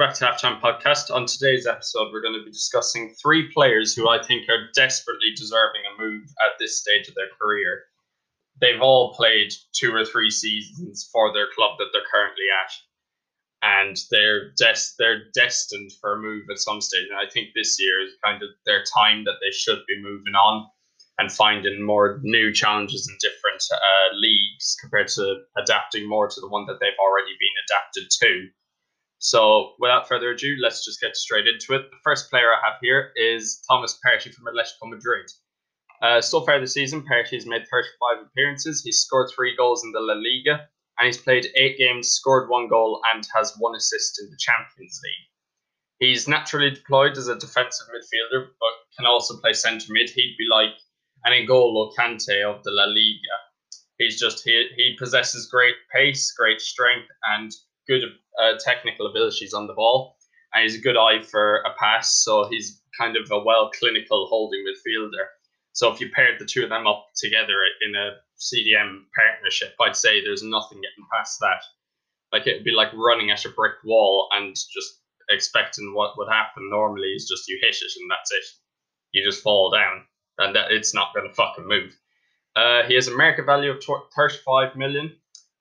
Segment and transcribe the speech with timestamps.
[0.00, 1.14] back to Halftime Podcast.
[1.14, 5.28] On today's episode, we're going to be discussing three players who I think are desperately
[5.36, 7.82] deserving a move at this stage of their career.
[8.62, 12.72] They've all played two or three seasons for their club that they're currently at,
[13.60, 17.08] and they're des- they're destined for a move at some stage.
[17.10, 20.34] And I think this year is kind of their time that they should be moving
[20.34, 20.66] on
[21.18, 26.48] and finding more new challenges in different uh, leagues compared to adapting more to the
[26.48, 28.48] one that they've already been adapted to.
[29.22, 31.90] So, without further ado, let's just get straight into it.
[31.90, 35.30] The first player I have here is Thomas Partey from Atletico Madrid.
[36.00, 38.82] Uh, so far this season, Partey has made 35 appearances.
[38.82, 40.66] He's scored three goals in the La Liga,
[40.98, 44.98] and he's played eight games, scored one goal, and has one assist in the Champions
[45.04, 45.28] League.
[45.98, 50.08] He's naturally deployed as a defensive midfielder, but can also play centre mid.
[50.08, 50.72] He'd be like
[51.26, 53.36] an N'Golo Kante of the La Liga.
[53.98, 57.52] He's just he he possesses great pace, great strength, and
[57.86, 58.02] good
[58.40, 60.16] uh, technical abilities on the ball,
[60.54, 62.22] and he's a good eye for a pass.
[62.24, 65.26] So he's kind of a well clinical holding midfielder.
[65.72, 67.56] So if you paired the two of them up together
[67.86, 71.62] in a CDM partnership, I'd say there's nothing getting past that.
[72.32, 75.00] Like it'd be like running at a brick wall and just
[75.30, 78.44] expecting what would happen normally is just you hit it and that's it.
[79.12, 80.04] You just fall down
[80.38, 81.96] and that it's not going to fucking move.
[82.56, 83.82] Uh, he has a market value of
[84.16, 85.16] 35 million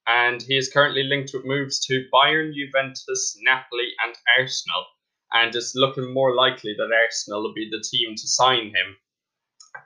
[0.10, 4.86] and he is currently linked with moves to Bayern, Juventus, Napoli, and Arsenal.
[5.34, 8.98] And it's looking more likely that Arsenal will be the team to sign him,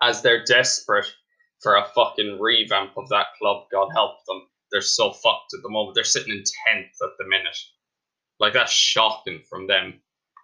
[0.02, 1.14] as they're desperate
[1.62, 3.66] for a fucking revamp of that club.
[3.70, 4.44] God help them.
[4.72, 5.96] They're so fucked at the moment.
[5.96, 7.58] They're sitting in 10th at the minute.
[8.40, 10.00] Like, that's shocking from them.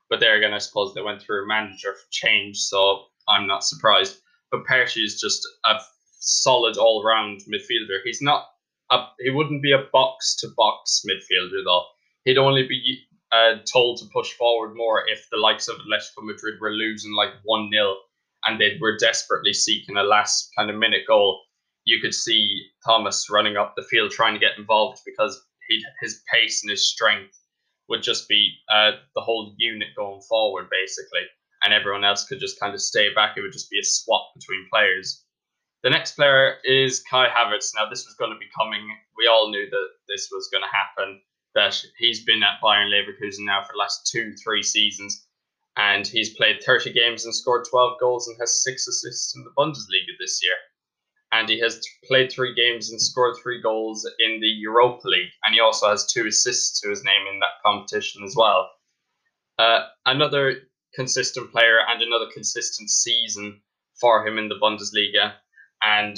[0.10, 4.20] But there again, I suppose they went through a manager change, so I'm not surprised.
[4.52, 5.76] But Partey is just a
[6.20, 8.00] solid all round midfielder.
[8.04, 8.48] He's not
[8.92, 11.86] a, he wouldn't be a box to box midfielder though.
[12.26, 16.60] He'd only be uh, told to push forward more if the likes of Atletico Madrid
[16.60, 17.96] were losing like one 0
[18.46, 21.42] and they were desperately seeking a last kind of minute goal.
[21.86, 26.22] You could see Thomas running up the field trying to get involved because he his
[26.32, 27.36] pace and his strength
[27.90, 31.22] would just be uh, the whole unit going forward basically,
[31.64, 33.38] and everyone else could just kind of stay back.
[33.38, 35.26] It would just be a swap between players.
[35.82, 37.74] The next player is Kai Havertz.
[37.74, 38.86] Now, this was going to be coming.
[39.16, 41.22] We all knew that this was going to happen.
[41.56, 45.26] That he's been at Bayern Leverkusen now for the last two, three seasons,
[45.78, 49.54] and he's played 30 games and scored 12 goals and has six assists in the
[49.58, 50.56] Bundesliga this year.
[51.32, 55.56] And he has played three games and scored three goals in the Europa League, and
[55.56, 58.70] he also has two assists to his name in that competition as well.
[59.58, 60.58] Uh, another
[60.94, 63.62] consistent player and another consistent season
[64.00, 65.36] for him in the Bundesliga
[65.82, 66.18] and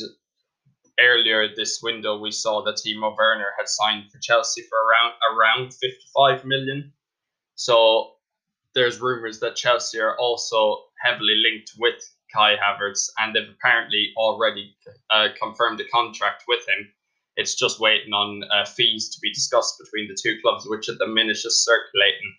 [0.99, 5.73] earlier this window, we saw that Timo Werner had signed for Chelsea for around around
[5.73, 6.93] 55 million.
[7.55, 8.13] So
[8.73, 12.01] there's rumors that Chelsea are also heavily linked with
[12.33, 14.75] Kai Havertz, and they've apparently already
[15.09, 16.91] uh, confirmed a contract with him.
[17.35, 20.97] It's just waiting on uh, fees to be discussed between the two clubs, which at
[20.97, 22.35] the minute is circulating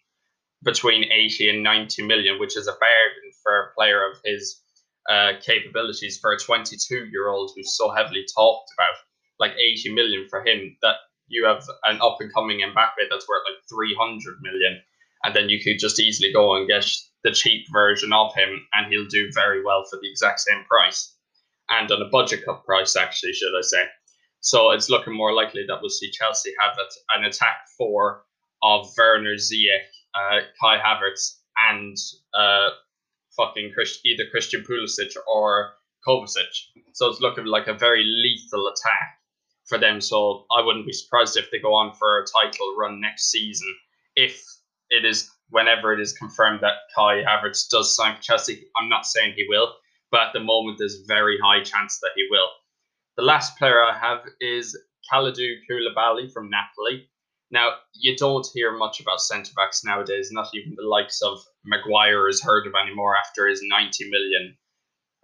[0.64, 4.62] between 80 and 90 million, which is a bargain for a player of his
[5.08, 8.96] uh, capabilities for a 22 year old who's so heavily talked about,
[9.38, 10.96] like 80 million for him, that
[11.28, 14.80] you have an up and coming Mbappe that's worth like 300 million.
[15.24, 16.86] And then you could just easily go and get
[17.24, 21.14] the cheap version of him, and he'll do very well for the exact same price.
[21.70, 23.84] And on a budget cut price, actually, should I say.
[24.40, 26.76] So it's looking more likely that we'll see Chelsea have
[27.16, 28.24] an attack four
[28.62, 31.38] of Werner Ziyech, uh, Kai Havertz,
[31.70, 31.96] and
[32.34, 32.70] uh,
[33.36, 35.74] fucking Christ- either Christian Pulisic or
[36.06, 36.52] Kovacic.
[36.92, 39.18] So it's looking like a very lethal attack
[39.66, 40.00] for them.
[40.00, 43.74] So I wouldn't be surprised if they go on for a title run next season
[44.16, 44.42] if
[44.90, 48.66] it is whenever it is confirmed that Kai Havertz does sign for Chelsea.
[48.76, 49.74] I'm not saying he will,
[50.10, 52.48] but at the moment there's very high chance that he will.
[53.16, 54.78] The last player I have is
[55.12, 57.08] Kalidou Koulibaly from Napoli.
[57.50, 62.28] Now, you don't hear much about centre backs nowadays, not even the likes of Maguire
[62.28, 64.56] is heard of anymore after his 90 million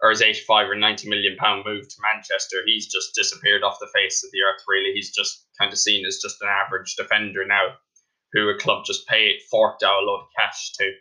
[0.01, 2.57] or his 85 or 90 million pound move to Manchester.
[2.65, 4.93] He's just disappeared off the face of the earth, really.
[4.93, 7.75] He's just kind of seen as just an average defender now
[8.31, 10.91] who a club just paid, forked out a lot of cash to.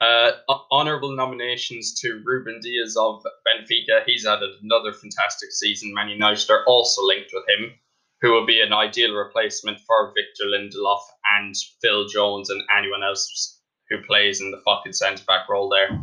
[0.00, 0.32] Uh,
[0.72, 4.02] honourable nominations to Ruben Dias of Benfica.
[4.06, 5.92] He's had another fantastic season.
[5.92, 7.74] Man United are also linked with him
[8.22, 11.00] who will be an ideal replacement for Victor Lindelof
[11.36, 13.59] and Phil Jones and anyone else
[13.90, 15.98] who plays in the fucking centre back role there.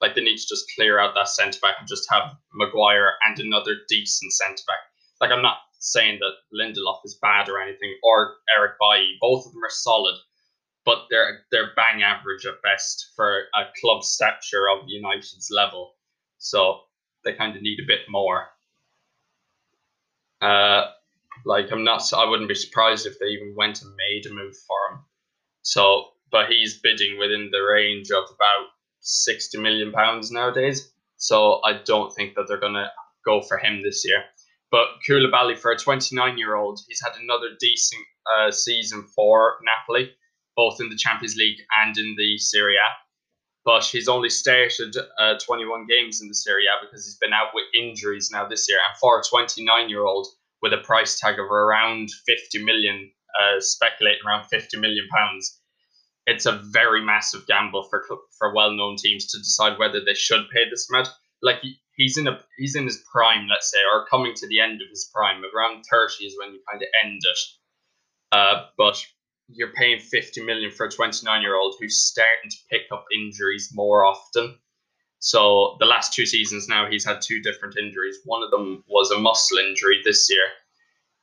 [0.00, 3.38] Like they need to just clear out that centre back and just have Maguire and
[3.38, 4.78] another decent centre back.
[5.20, 9.16] Like I'm not saying that Lindelof is bad or anything, or Eric Bailly.
[9.20, 10.14] Both of them are solid,
[10.84, 15.94] but they're they're bang average at best for a club stature of United's level.
[16.38, 16.80] So
[17.24, 18.48] they kind of need a bit more.
[20.40, 20.86] Uh,
[21.44, 24.56] like I'm not, I wouldn't be surprised if they even went and made a move
[24.56, 25.04] for him.
[25.62, 28.66] So, but he's bidding within the range of about
[29.00, 30.92] sixty million pounds nowadays.
[31.16, 32.90] So I don't think that they're gonna
[33.24, 34.24] go for him this year.
[34.70, 38.02] But Koulibaly, for a 29 year old, he's had another decent
[38.36, 40.12] uh, season for Napoli,
[40.56, 42.88] both in the Champions League and in the Serie A.
[43.64, 47.48] But he's only started uh, 21 games in the Serie A because he's been out
[47.52, 48.78] with injuries now this year.
[48.78, 50.28] And for a 29 year old
[50.62, 53.10] with a price tag of around 50 million,
[53.40, 55.59] uh, speculating around 50 million pounds,
[56.30, 58.04] it's a very massive gamble for
[58.38, 61.08] for well known teams to decide whether they should pay this amount.
[61.42, 61.58] Like
[61.96, 64.88] he's in a he's in his prime, let's say, or coming to the end of
[64.88, 65.42] his prime.
[65.54, 67.38] Around 30 is when you kind of end it.
[68.32, 69.04] Uh, but
[69.48, 73.70] you're paying 50 million for a 29 year old who's starting to pick up injuries
[73.72, 74.56] more often.
[75.18, 78.18] So the last two seasons now, he's had two different injuries.
[78.24, 80.46] One of them was a muscle injury this year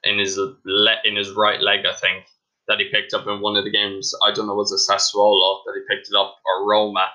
[0.03, 2.25] in his le- in his right leg, I think,
[2.67, 4.13] that he picked up in one of the games.
[4.25, 7.07] I don't know was it Sassuolo that he picked it up or Roma,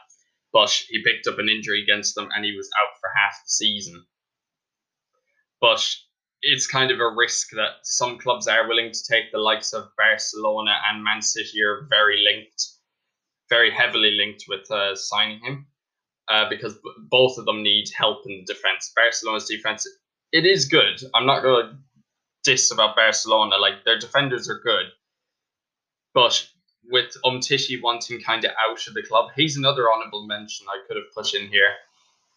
[0.53, 3.51] but he picked up an injury against them and he was out for half the
[3.51, 4.05] season.
[5.61, 5.87] But
[6.43, 9.33] it's kind of a risk that some clubs are willing to take.
[9.33, 12.65] The likes of Barcelona and Man City are very linked,
[13.51, 15.67] very heavily linked with uh, signing him,
[16.29, 18.93] uh, because b- both of them need help in the defense.
[18.97, 19.87] Barcelona's defense,
[20.33, 21.01] it is good.
[21.15, 21.77] I'm not going to
[22.45, 23.57] diss about Barcelona.
[23.59, 24.87] Like their defenders are good,
[26.15, 26.49] but
[26.91, 30.97] with Umtiti wanting kind of out of the club, he's another honourable mention I could
[30.97, 31.75] have put in here.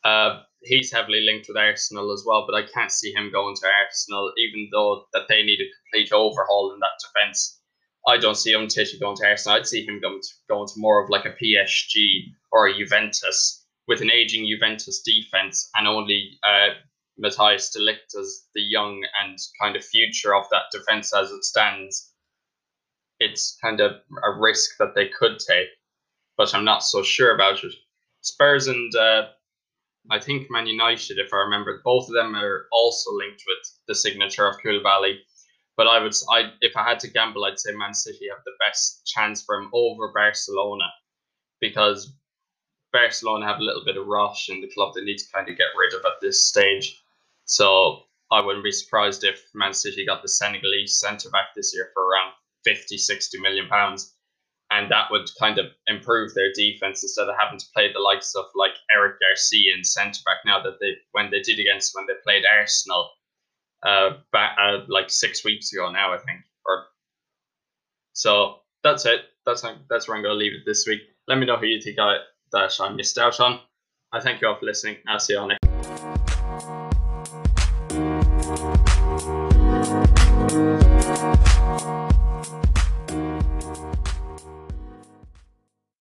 [0.04, 3.68] Uh, he's heavily linked with Arsenal as well, but I can't see him going to
[3.84, 7.60] Arsenal, even though that they need a complete overhaul in that defence.
[8.08, 9.58] I don't see Umtiti going to Arsenal.
[9.58, 13.66] I'd see him going to, going to more of like a PSG or a Juventus
[13.88, 16.76] with an aging Juventus defence and only uh,
[17.20, 21.44] Matthijs de Ligt as the young and kind of future of that defence as it
[21.44, 22.14] stands.
[23.20, 25.70] It's kind of a risk that they could take,
[26.38, 27.74] but I'm not so sure about it.
[28.22, 29.28] Spurs and uh,
[30.12, 33.96] I think Man United, if I remember, both of them are also linked with the
[33.96, 35.18] signature of Koulibaly.
[35.78, 38.52] But I would, I if I had to gamble, I'd say Man City have the
[38.66, 40.86] best chance for him over Barcelona,
[41.60, 42.14] because
[42.94, 45.58] Barcelona have a little bit of rush in the club they need to kind of
[45.58, 47.02] get rid of at this stage.
[47.46, 51.92] So I wouldn't be surprised if Man City got the Senegalese centre back this year
[51.94, 52.34] for around
[52.66, 54.14] 50, 60 million pounds
[54.72, 58.34] and that would kind of improve their defense instead of having to play the likes
[58.36, 62.08] of like Eric Garcia in centre back now that they when they did against when
[62.08, 63.12] they played Arsenal
[63.84, 66.86] uh back uh, like six weeks ago now I think or
[68.14, 69.22] so that's it.
[69.46, 71.02] That's that's where I'm gonna leave it this week.
[71.28, 72.18] Let me know who you think I
[72.52, 73.60] that I missed out on.
[74.14, 74.98] I thank you all for listening.
[75.08, 75.65] I'll see you all next